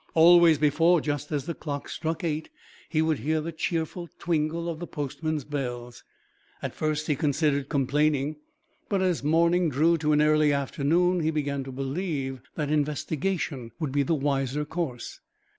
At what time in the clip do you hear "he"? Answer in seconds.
2.89-3.03, 7.05-7.15, 11.19-11.29